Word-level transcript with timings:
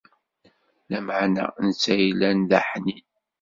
Lameɛna, 0.89 1.45
netta 1.65 1.93
yellan 2.03 2.39
d 2.49 2.51
aḥnin. 2.59 3.05